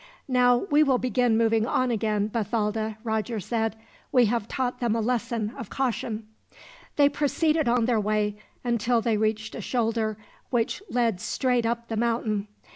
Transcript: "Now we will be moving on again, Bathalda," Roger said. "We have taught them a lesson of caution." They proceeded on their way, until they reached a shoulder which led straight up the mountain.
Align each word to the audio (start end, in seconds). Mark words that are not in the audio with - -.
"Now 0.27 0.65
we 0.71 0.81
will 0.81 0.97
be 0.97 1.11
moving 1.15 1.67
on 1.67 1.91
again, 1.91 2.27
Bathalda," 2.27 2.97
Roger 3.03 3.39
said. 3.39 3.75
"We 4.11 4.25
have 4.25 4.47
taught 4.47 4.79
them 4.79 4.95
a 4.95 4.99
lesson 4.99 5.53
of 5.55 5.69
caution." 5.69 6.27
They 6.95 7.07
proceeded 7.07 7.67
on 7.67 7.85
their 7.85 7.99
way, 8.01 8.37
until 8.63 9.01
they 9.01 9.17
reached 9.17 9.53
a 9.53 9.61
shoulder 9.61 10.17
which 10.49 10.81
led 10.89 11.21
straight 11.21 11.67
up 11.67 11.87
the 11.87 11.97
mountain. 11.97 12.47